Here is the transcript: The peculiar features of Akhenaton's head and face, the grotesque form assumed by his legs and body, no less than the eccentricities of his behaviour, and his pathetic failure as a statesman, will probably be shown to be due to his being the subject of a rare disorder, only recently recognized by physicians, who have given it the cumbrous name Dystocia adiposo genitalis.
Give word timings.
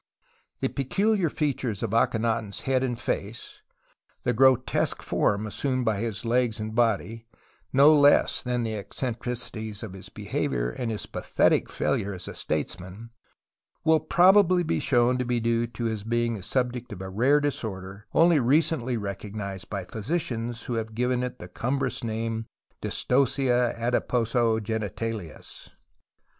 The 0.61 0.67
peculiar 0.69 1.29
features 1.29 1.83
of 1.83 1.91
Akhenaton's 1.93 2.61
head 2.61 2.83
and 2.83 2.99
face, 2.99 3.61
the 4.23 4.33
grotesque 4.33 5.03
form 5.03 5.45
assumed 5.45 5.85
by 5.85 5.99
his 5.99 6.25
legs 6.25 6.59
and 6.59 6.73
body, 6.73 7.27
no 7.71 7.93
less 7.93 8.41
than 8.41 8.63
the 8.63 8.73
eccentricities 8.73 9.83
of 9.83 9.93
his 9.93 10.09
behaviour, 10.09 10.71
and 10.71 10.89
his 10.89 11.05
pathetic 11.05 11.69
failure 11.69 12.13
as 12.13 12.27
a 12.27 12.33
statesman, 12.33 13.11
will 13.83 13.99
probably 13.99 14.63
be 14.63 14.79
shown 14.79 15.19
to 15.19 15.23
be 15.23 15.39
due 15.39 15.67
to 15.67 15.85
his 15.85 16.03
being 16.03 16.33
the 16.33 16.41
subject 16.41 16.91
of 16.91 17.01
a 17.03 17.07
rare 17.11 17.39
disorder, 17.39 18.07
only 18.11 18.39
recently 18.39 18.97
recognized 18.97 19.69
by 19.69 19.83
physicians, 19.83 20.63
who 20.63 20.73
have 20.73 20.95
given 20.95 21.21
it 21.21 21.37
the 21.37 21.47
cumbrous 21.47 22.03
name 22.03 22.47
Dystocia 22.81 23.75
adiposo 23.77 24.59
genitalis. 24.59 25.69